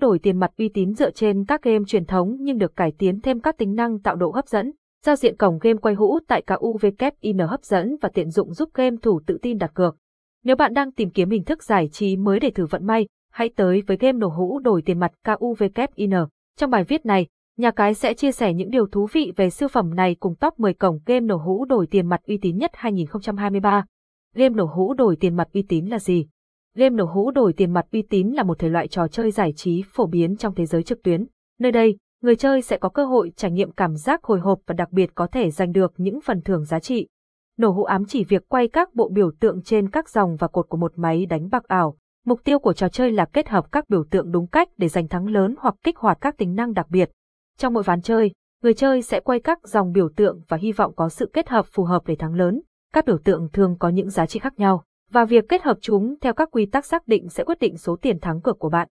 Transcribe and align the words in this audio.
đổi 0.00 0.18
tiền 0.18 0.38
mặt 0.38 0.50
uy 0.58 0.68
tín 0.68 0.94
dựa 0.94 1.10
trên 1.10 1.44
các 1.44 1.62
game 1.62 1.84
truyền 1.86 2.04
thống 2.04 2.36
nhưng 2.40 2.58
được 2.58 2.76
cải 2.76 2.92
tiến 2.98 3.20
thêm 3.20 3.40
các 3.40 3.58
tính 3.58 3.74
năng 3.74 3.98
tạo 3.98 4.16
độ 4.16 4.30
hấp 4.30 4.48
dẫn. 4.48 4.72
Giao 5.06 5.16
diện 5.16 5.36
cổng 5.36 5.58
game 5.58 5.78
quay 5.82 5.94
hũ 5.94 6.18
tại 6.28 6.42
KUVKIN 6.42 7.38
hấp 7.38 7.64
dẫn 7.64 7.96
và 8.00 8.08
tiện 8.14 8.30
dụng 8.30 8.52
giúp 8.52 8.68
game 8.74 8.96
thủ 9.02 9.20
tự 9.26 9.38
tin 9.42 9.58
đặt 9.58 9.74
cược. 9.74 9.96
Nếu 10.44 10.56
bạn 10.56 10.74
đang 10.74 10.92
tìm 10.92 11.10
kiếm 11.10 11.30
hình 11.30 11.44
thức 11.44 11.62
giải 11.62 11.88
trí 11.88 12.16
mới 12.16 12.40
để 12.40 12.50
thử 12.50 12.66
vận 12.66 12.86
may, 12.86 13.06
hãy 13.32 13.48
tới 13.56 13.82
với 13.86 13.96
game 13.96 14.18
nổ 14.18 14.28
hũ 14.28 14.58
đổi 14.58 14.82
tiền 14.82 15.00
mặt 15.00 15.12
KUVKIN. 15.24 16.10
Trong 16.56 16.70
bài 16.70 16.84
viết 16.84 17.06
này, 17.06 17.26
nhà 17.56 17.70
cái 17.70 17.94
sẽ 17.94 18.14
chia 18.14 18.32
sẻ 18.32 18.54
những 18.54 18.70
điều 18.70 18.86
thú 18.86 19.06
vị 19.12 19.32
về 19.36 19.50
siêu 19.50 19.68
phẩm 19.68 19.94
này 19.94 20.16
cùng 20.20 20.34
top 20.34 20.60
10 20.60 20.74
cổng 20.74 20.98
game 21.06 21.20
nổ 21.20 21.36
hũ 21.36 21.64
đổi 21.64 21.86
tiền 21.86 22.08
mặt 22.08 22.20
uy 22.26 22.38
tín 22.42 22.56
nhất 22.56 22.70
2023. 22.74 23.84
Game 24.34 24.54
nổ 24.54 24.64
hũ 24.64 24.94
đổi 24.94 25.16
tiền 25.16 25.36
mặt 25.36 25.48
uy 25.52 25.62
tín 25.68 25.86
là 25.86 25.98
gì? 25.98 26.26
Game 26.80 26.96
nổ 26.96 27.04
hũ 27.04 27.30
đổi 27.30 27.52
tiền 27.52 27.72
mặt 27.72 27.86
uy 27.92 28.02
tín 28.02 28.28
là 28.28 28.42
một 28.42 28.58
thể 28.58 28.68
loại 28.68 28.88
trò 28.88 29.08
chơi 29.08 29.30
giải 29.30 29.52
trí 29.56 29.84
phổ 29.92 30.06
biến 30.06 30.36
trong 30.36 30.54
thế 30.54 30.66
giới 30.66 30.82
trực 30.82 31.02
tuyến. 31.02 31.26
Nơi 31.58 31.72
đây, 31.72 31.96
người 32.22 32.36
chơi 32.36 32.62
sẽ 32.62 32.76
có 32.76 32.88
cơ 32.88 33.04
hội 33.04 33.32
trải 33.36 33.50
nghiệm 33.50 33.72
cảm 33.72 33.96
giác 33.96 34.24
hồi 34.24 34.40
hộp 34.40 34.58
và 34.66 34.72
đặc 34.72 34.92
biệt 34.92 35.10
có 35.14 35.26
thể 35.26 35.50
giành 35.50 35.72
được 35.72 35.92
những 35.96 36.20
phần 36.20 36.42
thưởng 36.42 36.64
giá 36.64 36.80
trị. 36.80 37.08
Nổ 37.58 37.70
hũ 37.70 37.84
ám 37.84 38.04
chỉ 38.04 38.24
việc 38.24 38.48
quay 38.48 38.68
các 38.68 38.94
bộ 38.94 39.08
biểu 39.08 39.30
tượng 39.40 39.62
trên 39.62 39.90
các 39.90 40.08
dòng 40.08 40.36
và 40.36 40.48
cột 40.48 40.68
của 40.68 40.76
một 40.76 40.92
máy 40.96 41.26
đánh 41.26 41.48
bạc 41.48 41.64
ảo. 41.68 41.96
Mục 42.26 42.40
tiêu 42.44 42.58
của 42.58 42.72
trò 42.72 42.88
chơi 42.88 43.12
là 43.12 43.24
kết 43.24 43.48
hợp 43.48 43.72
các 43.72 43.88
biểu 43.88 44.04
tượng 44.10 44.32
đúng 44.32 44.46
cách 44.46 44.68
để 44.76 44.88
giành 44.88 45.08
thắng 45.08 45.26
lớn 45.26 45.54
hoặc 45.58 45.74
kích 45.84 45.98
hoạt 45.98 46.18
các 46.20 46.36
tính 46.38 46.54
năng 46.54 46.72
đặc 46.72 46.86
biệt. 46.90 47.10
Trong 47.58 47.74
mỗi 47.74 47.82
ván 47.82 48.02
chơi, 48.02 48.32
người 48.62 48.74
chơi 48.74 49.02
sẽ 49.02 49.20
quay 49.20 49.40
các 49.40 49.68
dòng 49.68 49.92
biểu 49.92 50.08
tượng 50.16 50.40
và 50.48 50.56
hy 50.56 50.72
vọng 50.72 50.92
có 50.96 51.08
sự 51.08 51.30
kết 51.32 51.48
hợp 51.48 51.66
phù 51.72 51.84
hợp 51.84 52.02
để 52.06 52.16
thắng 52.16 52.34
lớn. 52.34 52.60
Các 52.92 53.06
biểu 53.06 53.18
tượng 53.24 53.48
thường 53.52 53.76
có 53.78 53.88
những 53.88 54.10
giá 54.10 54.26
trị 54.26 54.38
khác 54.38 54.58
nhau, 54.58 54.84
và 55.10 55.24
việc 55.24 55.44
kết 55.48 55.62
hợp 55.62 55.78
chúng 55.80 56.14
theo 56.20 56.34
các 56.34 56.48
quy 56.52 56.66
tắc 56.66 56.84
xác 56.84 57.08
định 57.08 57.28
sẽ 57.28 57.44
quyết 57.44 57.58
định 57.58 57.76
số 57.76 57.96
tiền 57.96 58.20
thắng 58.20 58.40
cược 58.40 58.58
của 58.58 58.68
bạn. 58.68 58.88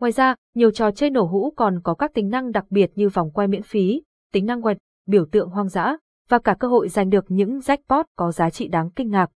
Ngoài 0.00 0.12
ra, 0.12 0.34
nhiều 0.54 0.70
trò 0.70 0.90
chơi 0.90 1.10
nổ 1.10 1.24
hũ 1.24 1.52
còn 1.56 1.80
có 1.82 1.94
các 1.94 2.14
tính 2.14 2.28
năng 2.28 2.52
đặc 2.52 2.64
biệt 2.70 2.90
như 2.94 3.08
vòng 3.08 3.30
quay 3.30 3.48
miễn 3.48 3.62
phí, 3.62 4.02
tính 4.32 4.46
năng 4.46 4.62
quẹt, 4.62 4.78
biểu 5.06 5.26
tượng 5.32 5.48
hoang 5.48 5.68
dã, 5.68 5.96
và 6.28 6.38
cả 6.38 6.54
cơ 6.60 6.68
hội 6.68 6.88
giành 6.88 7.10
được 7.10 7.24
những 7.28 7.58
jackpot 7.58 8.04
có 8.16 8.32
giá 8.32 8.50
trị 8.50 8.68
đáng 8.68 8.90
kinh 8.90 9.10
ngạc. 9.10 9.30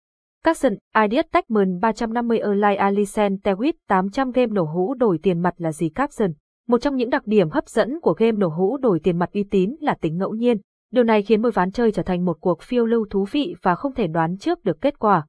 Các 0.44 0.58
sân 0.58 0.77
Ideas 1.03 1.25
Techman 1.31 1.80
350 1.80 2.39
Erlai 2.39 2.75
Alicent 2.75 3.39
Tewit 3.44 3.73
800 3.88 4.31
game 4.31 4.52
nổ 4.52 4.64
hũ 4.64 4.94
đổi 4.94 5.20
tiền 5.23 5.39
mặt 5.39 5.53
là 5.58 5.72
gì 5.72 5.89
Capson? 5.89 6.31
Một 6.67 6.77
trong 6.77 6.95
những 6.95 7.09
đặc 7.09 7.27
điểm 7.27 7.49
hấp 7.49 7.67
dẫn 7.67 7.99
của 8.02 8.14
game 8.14 8.31
nổ 8.31 8.47
hũ 8.47 8.77
đổi 8.77 8.99
tiền 8.99 9.20
mặt 9.20 9.30
uy 9.33 9.44
tín 9.44 9.75
là 9.80 9.95
tính 10.02 10.17
ngẫu 10.17 10.33
nhiên. 10.33 10.58
Điều 10.92 11.03
này 11.03 11.22
khiến 11.22 11.42
mỗi 11.42 11.52
ván 11.52 11.72
chơi 11.72 11.92
trở 11.92 12.03
thành 12.03 12.25
một 12.25 12.38
cuộc 12.42 12.61
phiêu 12.61 12.86
lưu 12.86 13.05
thú 13.09 13.25
vị 13.31 13.55
và 13.61 13.75
không 13.75 13.94
thể 13.94 14.08
đoán 14.08 14.38
trước 14.38 14.64
được 14.64 14.81
kết 14.81 14.99
quả. 14.99 15.25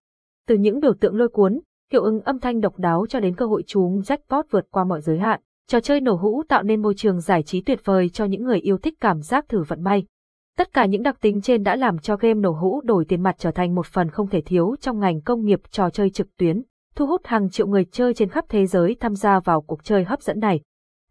Từ 0.48 0.56
những 0.56 0.80
biểu 0.80 0.94
tượng 1.00 1.16
lôi 1.16 1.28
cuốn, 1.28 1.60
hiệu 1.92 2.02
ứng 2.02 2.20
âm 2.20 2.38
thanh 2.38 2.60
độc 2.60 2.78
đáo 2.78 3.06
cho 3.08 3.20
đến 3.20 3.34
cơ 3.34 3.46
hội 3.46 3.62
trúng 3.66 4.00
jackpot 4.00 4.42
vượt 4.50 4.66
qua 4.70 4.84
mọi 4.84 5.00
giới 5.00 5.18
hạn, 5.18 5.40
trò 5.68 5.80
chơi 5.80 6.00
nổ 6.00 6.14
hũ 6.14 6.42
tạo 6.48 6.62
nên 6.62 6.82
môi 6.82 6.94
trường 6.94 7.20
giải 7.20 7.42
trí 7.42 7.60
tuyệt 7.60 7.80
vời 7.84 8.08
cho 8.08 8.24
những 8.24 8.44
người 8.44 8.58
yêu 8.58 8.78
thích 8.78 8.94
cảm 9.00 9.20
giác 9.20 9.48
thử 9.48 9.62
vận 9.62 9.82
may. 9.82 10.04
Tất 10.58 10.72
cả 10.72 10.86
những 10.86 11.02
đặc 11.02 11.16
tính 11.20 11.40
trên 11.40 11.62
đã 11.62 11.76
làm 11.76 11.98
cho 11.98 12.16
game 12.16 12.34
nổ 12.34 12.50
hũ 12.50 12.80
đổi 12.84 13.04
tiền 13.04 13.22
mặt 13.22 13.34
trở 13.38 13.50
thành 13.50 13.74
một 13.74 13.86
phần 13.86 14.10
không 14.10 14.28
thể 14.28 14.40
thiếu 14.40 14.74
trong 14.80 14.98
ngành 15.00 15.20
công 15.20 15.44
nghiệp 15.44 15.60
trò 15.70 15.90
chơi 15.90 16.10
trực 16.10 16.36
tuyến, 16.36 16.62
thu 16.94 17.06
hút 17.06 17.20
hàng 17.24 17.50
triệu 17.50 17.66
người 17.66 17.84
chơi 17.84 18.14
trên 18.14 18.28
khắp 18.28 18.44
thế 18.48 18.66
giới 18.66 18.96
tham 19.00 19.14
gia 19.14 19.40
vào 19.40 19.60
cuộc 19.60 19.84
chơi 19.84 20.04
hấp 20.04 20.22
dẫn 20.22 20.40
này. 20.40 20.60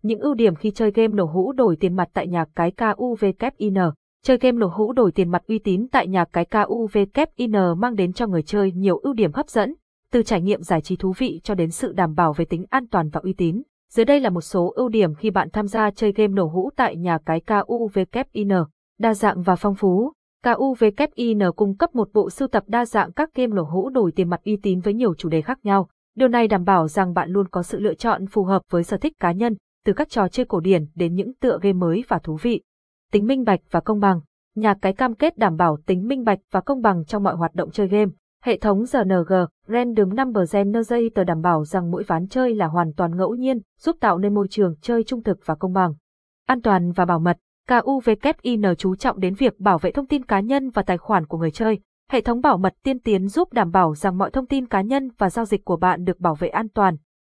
Những 0.02 0.20
ưu 0.20 0.34
điểm 0.34 0.56
khi 0.56 0.72
chơi 0.72 0.92
game 0.92 1.14
nổ 1.14 1.26
hũ 1.26 1.52
đổi 1.52 1.76
tiền 1.80 1.96
mặt 1.96 2.10
tại 2.14 2.28
nhà 2.28 2.46
cái 2.56 2.72
KUVKIN 2.72 3.76
Chơi 4.26 4.38
game 4.38 4.58
nổ 4.58 4.68
hũ 4.68 4.94
đổi 4.94 5.12
tiền 5.12 5.32
mặt 5.32 5.44
uy 5.48 5.60
tín 5.60 5.88
tại 5.92 6.08
nhà 6.08 6.26
cái 6.26 6.46
KUVKIN 6.46 7.52
mang 7.78 7.96
đến 7.96 8.14
cho 8.14 8.28
người 8.28 8.42
chơi 8.42 8.72
nhiều 8.72 8.98
ưu 8.98 9.14
điểm 9.14 9.34
hấp 9.34 9.50
dẫn, 9.50 9.74
từ 10.12 10.24
trải 10.24 10.42
nghiệm 10.42 10.62
giải 10.62 10.82
trí 10.82 10.96
thú 10.96 11.14
vị 11.18 11.40
cho 11.44 11.56
đến 11.56 11.72
sự 11.72 11.94
đảm 11.94 12.16
bảo 12.16 12.34
về 12.34 12.46
tính 12.46 12.66
an 12.70 12.88
toàn 12.88 13.10
và 13.10 13.22
uy 13.24 13.34
tín. 13.34 13.62
Dưới 13.92 14.06
đây 14.06 14.20
là 14.20 14.30
một 14.30 14.42
số 14.42 14.72
ưu 14.76 14.90
điểm 14.90 15.16
khi 15.16 15.30
bạn 15.32 15.50
tham 15.54 15.68
gia 15.68 15.92
chơi 15.92 16.12
game 16.12 16.34
nổ 16.34 16.46
hũ 16.46 16.70
tại 16.76 16.96
nhà 16.96 17.18
cái 17.26 17.42
KUVKIN. 17.42 18.50
Đa 19.00 19.14
dạng 19.14 19.42
và 19.42 19.56
phong 19.56 19.76
phú. 19.76 20.12
KUVKIN 20.44 21.40
cung 21.56 21.78
cấp 21.78 21.96
một 21.96 22.10
bộ 22.14 22.30
sưu 22.30 22.48
tập 22.48 22.64
đa 22.68 22.86
dạng 22.86 23.12
các 23.12 23.30
game 23.36 23.54
nổ 23.54 23.64
hũ 23.64 23.90
đổi 23.90 24.12
tiền 24.12 24.30
mặt 24.30 24.42
uy 24.46 24.58
tín 24.64 24.80
với 24.80 24.94
nhiều 24.94 25.14
chủ 25.16 25.30
đề 25.30 25.42
khác 25.42 25.60
nhau. 25.64 25.88
Điều 26.16 26.28
này 26.28 26.48
đảm 26.48 26.64
bảo 26.64 26.88
rằng 26.88 27.14
bạn 27.14 27.30
luôn 27.30 27.48
có 27.48 27.64
sự 27.64 27.80
lựa 27.80 27.94
chọn 27.94 28.28
phù 28.28 28.44
hợp 28.44 28.62
với 28.70 28.84
sở 28.84 28.98
thích 28.98 29.14
cá 29.20 29.32
nhân, 29.32 29.56
từ 29.86 29.94
các 29.94 30.10
trò 30.10 30.28
chơi 30.28 30.46
cổ 30.46 30.60
điển 30.60 30.86
đến 30.96 31.14
những 31.14 31.34
tựa 31.34 31.60
game 31.62 31.74
mới 31.74 32.04
và 32.08 32.20
thú 32.20 32.38
vị 32.42 32.62
tính 33.12 33.26
minh 33.26 33.44
bạch 33.44 33.60
và 33.72 33.80
công 33.80 34.00
bằng. 34.00 34.20
Nhà 34.56 34.74
cái 34.82 34.94
cam 34.94 35.16
kết 35.16 35.38
đảm 35.38 35.56
bảo 35.56 35.78
tính 35.86 36.08
minh 36.08 36.24
bạch 36.24 36.40
và 36.52 36.62
công 36.62 36.82
bằng 36.82 37.06
trong 37.06 37.24
mọi 37.24 37.36
hoạt 37.36 37.56
động 37.56 37.72
chơi 37.72 37.88
game. 37.88 38.12
Hệ 38.44 38.58
thống 38.58 38.86
RNG, 38.86 39.34
Random 39.68 40.16
Number 40.16 40.54
Generator 40.54 41.28
đảm 41.28 41.42
bảo 41.42 41.66
rằng 41.66 41.92
mỗi 41.92 42.04
ván 42.04 42.28
chơi 42.28 42.56
là 42.56 42.68
hoàn 42.68 42.94
toàn 42.94 43.18
ngẫu 43.18 43.36
nhiên, 43.36 43.60
giúp 43.80 43.96
tạo 44.00 44.18
nên 44.18 44.34
môi 44.34 44.48
trường 44.50 44.76
chơi 44.82 45.04
trung 45.04 45.24
thực 45.24 45.40
và 45.46 45.56
công 45.56 45.74
bằng. 45.74 45.94
An 46.48 46.62
toàn 46.62 46.92
và 46.92 47.06
bảo 47.06 47.20
mật, 47.20 47.38
KUVKIN 47.70 48.62
chú 48.78 48.96
trọng 48.96 49.20
đến 49.20 49.34
việc 49.34 49.60
bảo 49.60 49.78
vệ 49.78 49.92
thông 49.92 50.08
tin 50.08 50.26
cá 50.26 50.40
nhân 50.40 50.70
và 50.70 50.82
tài 50.82 50.98
khoản 50.98 51.26
của 51.26 51.38
người 51.38 51.52
chơi. 51.52 51.80
Hệ 52.12 52.22
thống 52.22 52.42
bảo 52.42 52.58
mật 52.58 52.74
tiên 52.84 53.00
tiến 53.00 53.28
giúp 53.28 53.54
đảm 53.54 53.72
bảo 53.72 53.96
rằng 53.96 54.18
mọi 54.18 54.32
thông 54.32 54.46
tin 54.46 54.68
cá 54.68 54.82
nhân 54.82 55.10
và 55.18 55.30
giao 55.30 55.46
dịch 55.46 55.66
của 55.66 55.78
bạn 55.78 56.04
được 56.04 56.20
bảo 56.20 56.36
vệ 56.36 56.48
an 56.48 56.70
toàn, 56.70 56.96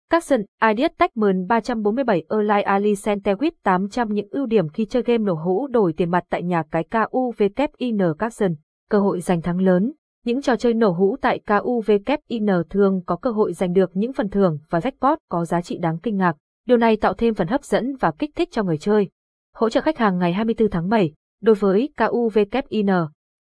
Capson, 0.10 0.42
Ideas 0.70 0.92
Techman 0.98 1.48
347 1.48 2.24
Erlai 2.30 2.62
Ali 2.62 2.94
Centewit 2.94 3.52
800 3.64 4.14
những 4.14 4.28
ưu 4.32 4.46
điểm 4.46 4.70
khi 4.70 4.86
chơi 4.86 5.04
game 5.04 5.24
nổ 5.24 5.34
hũ 5.34 5.68
đổi 5.68 5.94
tiền 5.94 6.12
mặt 6.12 6.24
tại 6.30 6.44
nhà 6.44 6.64
cái 6.72 6.84
KUVKIN 6.84 7.98
Capson. 8.20 8.56
Cơ 8.90 9.00
hội 9.00 9.22
giành 9.22 9.42
thắng 9.42 9.60
lớn. 9.60 9.94
Những 10.26 10.42
trò 10.42 10.56
chơi 10.56 10.74
nổ 10.74 10.90
hũ 10.90 11.18
tại 11.22 11.40
KUVKIN 11.40 12.46
thường 12.70 13.02
có 13.06 13.16
cơ 13.16 13.32
hội 13.32 13.54
giành 13.54 13.74
được 13.74 13.92
những 13.94 14.14
phần 14.14 14.30
thưởng 14.30 14.58
và 14.70 14.80
jackpot 14.80 15.18
có 15.30 15.46
giá 15.46 15.62
trị 15.62 15.78
đáng 15.78 15.98
kinh 16.04 16.18
ngạc. 16.18 16.36
Điều 16.66 16.78
này 16.78 16.98
tạo 16.98 17.14
thêm 17.14 17.34
phần 17.34 17.48
hấp 17.48 17.64
dẫn 17.64 17.96
và 17.96 18.12
kích 18.20 18.32
thích 18.36 18.50
cho 18.52 18.64
người 18.64 18.78
chơi. 18.78 19.10
Hỗ 19.56 19.70
trợ 19.70 19.82
khách 19.82 19.98
hàng 19.98 20.18
ngày 20.18 20.34
24 20.34 20.70
tháng 20.70 20.90
7. 20.90 21.14
Đối 21.42 21.56
với 21.56 21.90
KUVKIN, 21.98 22.88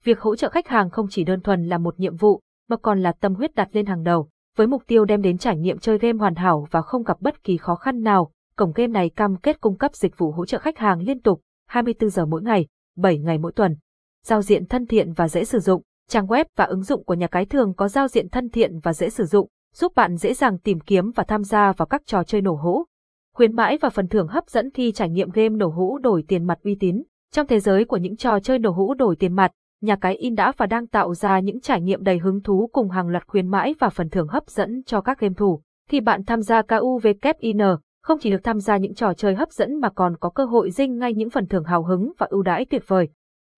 việc 0.04 0.20
hỗ 0.20 0.36
trợ 0.36 0.50
khách 0.50 0.68
hàng 0.68 0.90
không 0.90 1.08
chỉ 1.10 1.24
đơn 1.24 1.42
thuần 1.42 1.66
là 1.66 1.78
một 1.78 2.00
nhiệm 2.00 2.16
vụ, 2.16 2.42
mà 2.70 2.78
còn 2.78 3.02
là 3.02 3.12
tâm 3.12 3.36
huyết 3.36 3.56
đặt 3.56 3.70
lên 3.72 3.86
hàng 3.86 4.04
đầu. 4.04 4.30
Với 4.56 4.68
mục 4.68 4.84
tiêu 4.88 5.06
đem 5.06 5.22
đến 5.22 5.38
trải 5.38 5.58
nghiệm 5.58 5.78
chơi 5.78 5.98
game 5.98 6.18
hoàn 6.18 6.36
hảo 6.36 6.68
và 6.72 6.82
không 6.82 7.04
gặp 7.04 7.22
bất 7.22 7.44
kỳ 7.44 7.58
khó 7.58 7.76
khăn 7.76 8.02
nào, 8.02 8.32
cổng 8.58 8.72
game 8.76 8.88
này 8.88 9.10
cam 9.10 9.36
kết 9.36 9.62
cung 9.62 9.78
cấp 9.78 9.96
dịch 9.96 10.18
vụ 10.18 10.32
hỗ 10.32 10.46
trợ 10.46 10.60
khách 10.60 10.78
hàng 10.78 11.02
liên 11.02 11.20
tục, 11.20 11.42
24 11.68 12.10
giờ 12.10 12.26
mỗi 12.26 12.42
ngày, 12.42 12.68
7 12.98 13.20
ngày 13.20 13.38
mỗi 13.38 13.52
tuần. 13.52 13.76
Giao 14.26 14.42
diện 14.42 14.66
thân 14.66 14.86
thiện 14.86 15.14
và 15.14 15.28
dễ 15.28 15.46
sử 15.46 15.60
dụng, 15.60 15.82
trang 16.10 16.28
web 16.28 16.46
và 16.56 16.66
ứng 16.66 16.84
dụng 16.84 17.04
của 17.04 17.14
nhà 17.14 17.28
cái 17.28 17.46
thường 17.46 17.74
có 17.74 17.88
giao 17.88 18.08
diện 18.08 18.30
thân 18.30 18.50
thiện 18.50 18.80
và 18.80 18.94
dễ 18.94 19.10
sử 19.10 19.26
dụng, 19.26 19.50
giúp 19.74 19.96
bạn 19.96 20.18
dễ 20.18 20.34
dàng 20.34 20.58
tìm 20.58 20.80
kiếm 20.80 21.12
và 21.16 21.24
tham 21.24 21.44
gia 21.44 21.72
vào 21.72 21.86
các 21.86 22.02
trò 22.06 22.24
chơi 22.24 22.42
nổ 22.42 22.56
hũ. 22.56 22.86
Khuyến 23.34 23.56
mãi 23.56 23.78
và 23.82 23.90
phần 23.90 24.08
thưởng 24.08 24.28
hấp 24.28 24.50
dẫn 24.50 24.72
khi 24.72 24.92
trải 24.92 25.10
nghiệm 25.10 25.30
game 25.30 25.50
nổ 25.50 25.68
hũ 25.68 25.98
đổi 25.98 26.24
tiền 26.28 26.48
mặt 26.48 26.60
uy 26.64 26.76
tín. 26.80 27.04
Trong 27.32 27.48
thế 27.48 27.60
giới 27.60 27.86
của 27.86 27.98
những 27.98 28.16
trò 28.16 28.40
chơi 28.40 28.60
nổ 28.60 28.72
hũ 28.72 28.94
đổi 28.94 29.16
tiền 29.16 29.34
mặt, 29.34 29.52
nhà 29.82 29.96
cái 29.96 30.16
in 30.16 30.36
đã 30.36 30.52
và 30.58 30.66
đang 30.66 30.88
tạo 30.88 31.14
ra 31.14 31.40
những 31.40 31.60
trải 31.60 31.82
nghiệm 31.82 32.04
đầy 32.04 32.18
hứng 32.18 32.42
thú 32.42 32.70
cùng 32.74 32.90
hàng 32.90 33.08
loạt 33.08 33.28
khuyến 33.28 33.48
mãi 33.48 33.76
và 33.80 33.90
phần 33.90 34.10
thưởng 34.10 34.28
hấp 34.28 34.50
dẫn 34.50 34.84
cho 34.86 35.02
các 35.02 35.20
game 35.20 35.34
thủ. 35.38 35.62
Khi 35.90 36.00
bạn 36.00 36.24
tham 36.24 36.42
gia 36.42 36.62
KUVKIN, 36.62 37.58
không 38.04 38.20
chỉ 38.20 38.32
được 38.32 38.44
tham 38.44 38.60
gia 38.60 38.78
những 38.78 38.94
trò 38.94 39.14
chơi 39.14 39.36
hấp 39.36 39.52
dẫn 39.52 39.80
mà 39.80 39.90
còn 39.90 40.18
có 40.18 40.30
cơ 40.30 40.46
hội 40.46 40.72
dinh 40.72 40.98
ngay 40.98 41.14
những 41.14 41.30
phần 41.30 41.48
thưởng 41.48 41.64
hào 41.64 41.84
hứng 41.84 42.12
và 42.18 42.28
ưu 42.30 42.42
đãi 42.42 42.66
tuyệt 42.66 42.84
vời. 42.88 43.10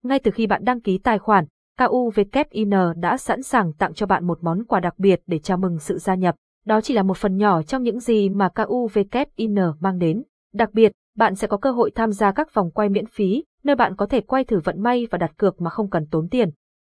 Ngay 0.04 0.18
từ 0.18 0.30
khi 0.30 0.46
bạn 0.46 0.64
đăng 0.64 0.80
ký 0.80 0.98
tài 0.98 1.18
khoản, 1.18 1.44
KUVKIN 1.78 2.70
đã 2.96 3.16
sẵn 3.16 3.42
sàng 3.42 3.72
tặng 3.72 3.94
cho 3.94 4.06
bạn 4.06 4.26
một 4.26 4.38
món 4.42 4.64
quà 4.64 4.80
đặc 4.80 4.94
biệt 4.98 5.20
để 5.26 5.38
chào 5.38 5.56
mừng 5.58 5.78
sự 5.78 5.98
gia 5.98 6.14
nhập. 6.14 6.34
Đó 6.66 6.80
chỉ 6.80 6.94
là 6.94 7.02
một 7.02 7.16
phần 7.16 7.36
nhỏ 7.36 7.62
trong 7.62 7.82
những 7.82 8.00
gì 8.00 8.28
mà 8.28 8.48
KUVKIN 8.48 9.54
mang 9.80 9.98
đến. 9.98 10.22
Đặc 10.54 10.70
biệt, 10.72 10.92
bạn 11.18 11.34
sẽ 11.34 11.46
có 11.46 11.56
cơ 11.56 11.70
hội 11.70 11.90
tham 11.94 12.12
gia 12.12 12.32
các 12.32 12.54
vòng 12.54 12.70
quay 12.70 12.88
miễn 12.88 13.06
phí, 13.06 13.44
nơi 13.64 13.76
bạn 13.76 13.96
có 13.96 14.06
thể 14.06 14.20
quay 14.20 14.44
thử 14.44 14.60
vận 14.64 14.82
may 14.82 15.06
và 15.10 15.18
đặt 15.18 15.36
cược 15.36 15.60
mà 15.60 15.70
không 15.70 15.90
cần 15.90 16.06
tốn 16.10 16.28
tiền. 16.28 16.50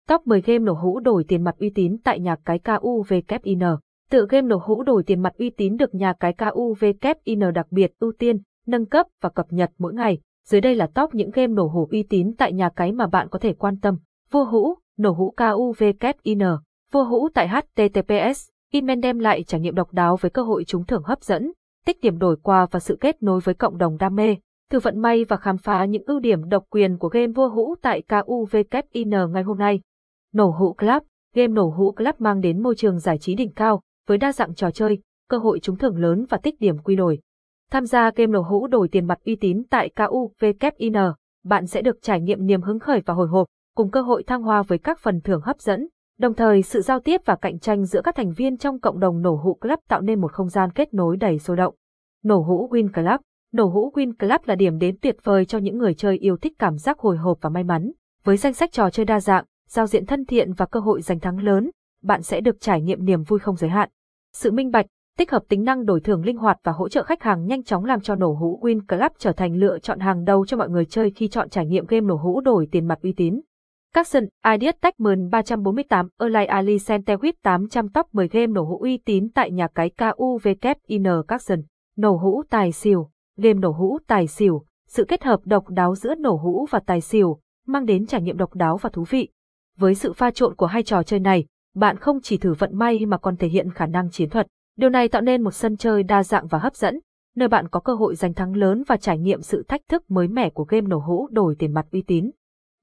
Top 0.09 0.27
10 0.27 0.41
game 0.41 0.59
nổ 0.59 0.73
hũ 0.73 1.01
đổi 1.01 1.25
tiền 1.29 1.45
mặt 1.45 1.55
uy 1.59 1.71
tín 1.71 1.97
tại 2.05 2.21
nhà 2.21 2.37
cái 2.45 2.59
KUVKIN. 2.59 3.61
Tự 4.11 4.27
game 4.31 4.47
nổ 4.47 4.57
hũ 4.65 4.83
đổi 4.83 5.03
tiền 5.03 5.23
mặt 5.23 5.33
uy 5.39 5.51
tín 5.51 5.77
được 5.77 5.95
nhà 5.95 6.13
cái 6.21 6.33
KUVKIN 6.33 7.53
đặc 7.55 7.67
biệt 7.71 7.93
ưu 7.99 8.13
tiên, 8.19 8.39
nâng 8.67 8.87
cấp 8.87 9.07
và 9.21 9.29
cập 9.29 9.47
nhật 9.51 9.71
mỗi 9.79 9.95
ngày. 9.95 10.19
Dưới 10.49 10.61
đây 10.61 10.75
là 10.75 10.87
top 10.87 11.15
những 11.15 11.31
game 11.31 11.53
nổ 11.53 11.67
hũ 11.67 11.89
uy 11.91 12.03
tín 12.03 12.33
tại 12.39 12.53
nhà 12.53 12.69
cái 12.77 12.93
mà 12.93 13.07
bạn 13.07 13.29
có 13.29 13.39
thể 13.39 13.53
quan 13.53 13.81
tâm. 13.81 13.97
Vua 14.31 14.45
hũ, 14.45 14.75
nổ 14.99 15.13
hũ 15.13 15.35
KUVKIN. 15.37 16.39
Vua 16.93 17.05
hũ 17.05 17.29
tại 17.35 17.49
HTTPS. 17.49 18.49
Inmen 18.73 19.01
đem 19.01 19.19
lại 19.19 19.43
trải 19.43 19.61
nghiệm 19.61 19.75
độc 19.75 19.93
đáo 19.93 20.17
với 20.17 20.31
cơ 20.31 20.43
hội 20.43 20.65
trúng 20.65 20.87
thưởng 20.87 21.03
hấp 21.03 21.23
dẫn, 21.23 21.53
tích 21.87 22.01
điểm 22.01 22.19
đổi 22.19 22.37
quà 22.43 22.67
và 22.71 22.81
sự 22.81 22.97
kết 23.01 23.23
nối 23.23 23.41
với 23.41 23.55
cộng 23.55 23.79
đồng 23.79 23.97
đam 23.97 24.15
mê 24.15 24.37
thử 24.71 24.79
vận 24.79 24.99
may 24.99 25.25
và 25.25 25.37
khám 25.37 25.59
phá 25.59 25.85
những 25.85 26.03
ưu 26.07 26.21
điểm 26.21 26.49
độc 26.49 26.65
quyền 26.71 26.99
của 26.99 27.09
game 27.09 27.27
vua 27.27 27.49
hũ 27.49 27.75
tại 27.83 28.03
KUVKIN 28.03 29.11
ngày 29.33 29.43
hôm 29.43 29.59
nay. 29.59 29.81
Nổ 30.33 30.51
hũ 30.51 30.73
Club 30.73 31.03
Game 31.35 31.49
nổ 31.49 31.69
hũ 31.77 31.93
Club 31.93 32.15
mang 32.19 32.41
đến 32.41 32.63
môi 32.63 32.75
trường 32.77 32.99
giải 32.99 33.19
trí 33.19 33.35
đỉnh 33.35 33.53
cao, 33.53 33.83
với 34.07 34.19
đa 34.19 34.33
dạng 34.33 34.55
trò 34.55 34.71
chơi, 34.71 34.99
cơ 35.29 35.39
hội 35.39 35.61
trúng 35.61 35.77
thưởng 35.77 35.97
lớn 35.97 36.25
và 36.29 36.39
tích 36.43 36.61
điểm 36.61 36.79
quy 36.79 36.97
đổi. 36.97 37.19
Tham 37.71 37.87
gia 37.87 38.11
game 38.11 38.33
nổ 38.33 38.43
hũ 38.43 38.67
đổi 38.67 38.89
tiền 38.89 39.07
mặt 39.07 39.19
uy 39.25 39.37
tín 39.37 39.63
tại 39.71 39.91
KUVKIN, 39.97 40.93
bạn 41.45 41.67
sẽ 41.67 41.83
được 41.83 42.03
trải 42.03 42.21
nghiệm 42.21 42.47
niềm 42.47 42.63
hứng 42.63 42.79
khởi 42.79 43.01
và 43.07 43.15
hồi 43.15 43.29
hộp, 43.29 43.47
cùng 43.77 43.91
cơ 43.91 44.03
hội 44.03 44.23
thăng 44.23 44.43
hoa 44.43 44.63
với 44.63 44.79
các 44.79 44.99
phần 45.01 45.21
thưởng 45.21 45.41
hấp 45.45 45.61
dẫn. 45.61 45.89
Đồng 46.23 46.35
thời 46.35 46.63
sự 46.63 46.81
giao 46.81 47.01
tiếp 47.01 47.21
và 47.25 47.37
cạnh 47.37 47.59
tranh 47.59 47.85
giữa 47.85 48.01
các 48.05 48.17
thành 48.17 48.33
viên 48.33 48.57
trong 48.57 48.81
cộng 48.81 49.01
đồng 49.01 49.23
nổ 49.23 49.37
hũ 49.37 49.55
club 49.55 49.79
tạo 49.89 50.01
nên 50.01 50.21
một 50.21 50.33
không 50.33 50.49
gian 50.49 50.71
kết 50.73 50.95
nối 50.95 51.17
đầy 51.17 51.39
sôi 51.39 51.57
động. 51.57 51.75
Nổ 52.25 52.41
hũ 52.41 52.69
Win 52.71 52.93
Club 52.93 53.21
Nổ 53.53 53.65
hũ 53.65 53.93
Win 53.95 54.13
Club 54.19 54.41
là 54.45 54.55
điểm 54.55 54.79
đến 54.79 54.97
tuyệt 55.03 55.17
vời 55.23 55.45
cho 55.45 55.59
những 55.59 55.79
người 55.79 55.95
chơi 55.95 56.19
yêu 56.19 56.37
thích 56.37 56.53
cảm 56.59 56.79
giác 56.79 56.99
hồi 56.99 57.17
hộp 57.17 57.39
và 57.41 57.51
may 57.51 57.65
mắn. 57.65 57.93
Với 58.25 58.37
danh 58.37 58.53
sách 58.53 58.73
trò 58.73 58.91
chơi 58.91 59.07
đa 59.07 59.21
dạng, 59.21 59.45
giao 59.69 59.87
diện 59.87 60.07
thân 60.07 60.25
thiện 60.25 60.53
và 60.53 60.67
cơ 60.67 60.81
hội 60.81 61.03
giành 61.03 61.21
thắng 61.21 61.39
lớn, 61.39 61.71
bạn 62.03 62.23
sẽ 62.23 62.41
được 62.41 62.61
trải 62.61 62.81
nghiệm 62.83 63.05
niềm 63.05 63.23
vui 63.23 63.39
không 63.39 63.57
giới 63.57 63.71
hạn. 63.71 63.89
Sự 64.33 64.51
minh 64.51 64.71
bạch, 64.71 64.87
tích 65.19 65.31
hợp 65.31 65.43
tính 65.49 65.65
năng 65.65 65.85
đổi 65.85 66.01
thưởng 66.01 66.25
linh 66.25 66.37
hoạt 66.37 66.59
và 66.65 66.73
hỗ 66.73 66.89
trợ 66.89 67.03
khách 67.03 67.23
hàng 67.23 67.47
nhanh 67.47 67.63
chóng 67.63 67.85
làm 67.85 68.01
cho 68.01 68.15
nổ 68.15 68.33
hũ 68.33 68.61
Win 68.63 68.81
Club 68.89 69.13
trở 69.19 69.33
thành 69.33 69.57
lựa 69.57 69.79
chọn 69.79 70.01
hàng 70.01 70.25
đầu 70.25 70.47
cho 70.47 70.57
mọi 70.57 70.69
người 70.69 70.85
chơi 70.85 71.11
khi 71.11 71.29
chọn 71.29 71.49
trải 71.49 71.67
nghiệm 71.67 71.87
game 71.87 72.07
nổ 72.07 72.17
hũ 72.17 72.41
đổi 72.41 72.69
tiền 72.73 72.89
mặt 72.89 72.99
uy 73.03 73.13
tín. 73.13 73.41
Capson, 73.95 74.25
Ideas 74.55 74.75
Techman 74.81 75.29
348, 75.31 76.09
Erlai 76.19 76.47
Ali 76.47 76.77
Centewit 76.77 77.33
800 77.43 77.89
top 77.89 78.07
10 78.13 78.29
game 78.29 78.47
nổ 78.47 78.65
hũ 78.65 78.79
uy 78.79 78.97
tín 78.97 79.29
tại 79.35 79.51
nhà 79.51 79.69
cái 79.75 79.91
KUVKIN 79.91 81.05
Capson. 81.29 81.63
Nổ 81.97 82.17
hũ 82.17 82.43
tài 82.51 82.73
xỉu, 82.73 83.11
game 83.37 83.59
nổ 83.59 83.71
hũ 83.71 83.99
tài 84.07 84.27
xỉu, 84.27 84.65
sự 84.89 85.05
kết 85.05 85.25
hợp 85.25 85.41
độc 85.45 85.69
đáo 85.69 85.95
giữa 85.95 86.15
nổ 86.15 86.37
hũ 86.37 86.67
và 86.71 86.81
tài 86.87 87.01
xỉu, 87.01 87.39
mang 87.67 87.87
đến 87.87 88.07
trải 88.07 88.23
nghiệm 88.23 88.37
độc 88.37 88.55
đáo 88.55 88.77
và 88.77 88.91
thú 88.91 89.05
vị. 89.11 89.29
Với 89.77 89.95
sự 89.95 90.13
pha 90.13 90.31
trộn 90.31 90.55
của 90.55 90.67
hai 90.67 90.83
trò 90.83 91.03
chơi 91.03 91.21
này, 91.21 91.47
bạn 91.75 91.97
không 91.97 92.21
chỉ 92.23 92.37
thử 92.39 92.55
vận 92.55 92.79
may 92.79 93.07
mà 93.07 93.19
còn 93.19 93.37
thể 93.37 93.49
hiện 93.49 93.71
khả 93.71 93.87
năng 93.87 94.11
chiến 94.11 94.31
thuật. 94.31 94.47
Điều 94.77 94.91
này 94.91 95.09
tạo 95.09 95.23
nên 95.23 95.43
một 95.43 95.55
sân 95.55 95.77
chơi 95.77 96.03
đa 96.03 96.23
dạng 96.23 96.47
và 96.47 96.59
hấp 96.59 96.77
dẫn, 96.77 97.01
nơi 97.37 97.49
bạn 97.49 97.69
có 97.69 97.81
cơ 97.81 97.95
hội 97.95 98.15
giành 98.15 98.35
thắng 98.35 98.57
lớn 98.57 98.83
và 98.87 98.97
trải 98.97 99.19
nghiệm 99.19 99.43
sự 99.43 99.65
thách 99.69 99.89
thức 99.89 100.11
mới 100.11 100.29
mẻ 100.29 100.51
của 100.51 100.65
game 100.65 100.87
nổ 100.87 100.99
hũ 100.99 101.29
đổi 101.31 101.55
tiền 101.59 101.75
mặt 101.75 101.87
uy 101.93 102.03
tín. 102.03 102.31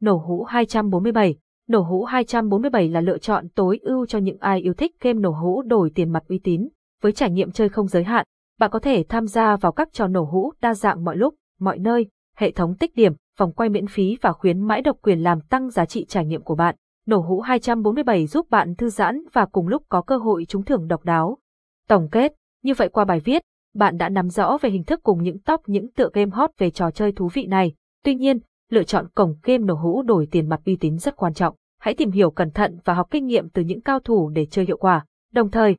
Nổ 0.02 0.18
hũ 0.18 0.44
247 0.44 1.36
Nổ 1.68 1.82
hũ 1.82 2.04
247 2.04 2.90
là 2.90 3.02
lựa 3.02 3.18
chọn 3.18 3.50
tối 3.50 3.80
ưu 3.82 4.06
cho 4.06 4.20
những 4.20 4.38
ai 4.40 4.60
yêu 4.62 4.74
thích 4.74 4.96
game 5.02 5.20
nổ 5.20 5.32
hũ 5.32 5.62
đổi 5.62 5.92
tiền 5.96 6.10
mặt 6.10 6.24
uy 6.28 6.40
tín. 6.44 6.70
Với 7.02 7.12
trải 7.12 7.32
nghiệm 7.32 7.52
chơi 7.52 7.70
không 7.70 7.88
giới 7.88 8.04
hạn, 8.04 8.26
bạn 8.60 8.72
có 8.72 8.80
thể 8.80 9.04
tham 9.10 9.28
gia 9.28 9.56
vào 9.56 9.72
các 9.72 9.90
trò 9.94 10.08
nổ 10.08 10.24
hũ 10.24 10.54
đa 10.62 10.74
dạng 10.74 11.04
mọi 11.06 11.18
lúc, 11.18 11.36
mọi 11.60 11.80
nơi, 11.80 12.08
hệ 12.38 12.52
thống 12.52 12.76
tích 12.76 12.96
điểm, 12.96 13.14
vòng 13.38 13.54
quay 13.54 13.70
miễn 13.70 13.88
phí 13.88 14.18
và 14.22 14.34
khuyến 14.34 14.60
mãi 14.60 14.82
độc 14.82 14.98
quyền 15.02 15.20
làm 15.20 15.42
tăng 15.42 15.70
giá 15.70 15.86
trị 15.86 16.06
trải 16.06 16.26
nghiệm 16.26 16.42
của 16.42 16.56
bạn. 16.56 16.76
Nổ 17.08 17.20
hũ 17.20 17.42
247 17.42 18.28
giúp 18.28 18.50
bạn 18.50 18.76
thư 18.76 18.90
giãn 18.90 19.24
và 19.34 19.46
cùng 19.46 19.68
lúc 19.68 19.84
có 19.90 20.02
cơ 20.02 20.18
hội 20.18 20.46
trúng 20.46 20.64
thưởng 20.64 20.88
độc 20.88 21.04
đáo. 21.04 21.38
Tổng 21.88 22.08
kết, 22.12 22.34
như 22.64 22.74
vậy 22.78 22.90
qua 22.90 23.06
bài 23.06 23.20
viết, 23.20 23.42
bạn 23.76 23.98
đã 23.98 24.10
nắm 24.10 24.30
rõ 24.30 24.58
về 24.62 24.70
hình 24.70 24.84
thức 24.84 25.00
cùng 25.04 25.24
những 25.24 25.40
top 25.40 25.62
những 25.68 25.92
tựa 25.92 26.10
game 26.14 26.32
hot 26.32 26.50
về 26.58 26.70
trò 26.70 26.92
chơi 26.92 27.12
thú 27.12 27.30
vị 27.34 27.46
này. 27.46 27.74
Tuy 28.04 28.16
nhiên, 28.16 28.40
lựa 28.70 28.84
chọn 28.84 29.08
cổng 29.16 29.36
game 29.44 29.58
nổ 29.58 29.74
hũ 29.74 30.02
đổi 30.02 30.28
tiền 30.32 30.50
mặt 30.50 30.62
uy 30.66 30.76
tín 30.76 30.98
rất 30.98 31.16
quan 31.16 31.34
trọng. 31.34 31.56
Hãy 31.80 31.94
tìm 31.94 32.12
hiểu 32.12 32.32
cẩn 32.32 32.52
thận 32.52 32.80
và 32.86 32.94
học 32.94 33.08
kinh 33.12 33.26
nghiệm 33.26 33.50
từ 33.50 33.62
những 33.62 33.82
cao 33.82 34.00
thủ 34.00 34.30
để 34.30 34.46
chơi 34.46 34.66
hiệu 34.66 34.78
quả. 34.78 35.06
Đồng 35.34 35.52
thời, 35.52 35.76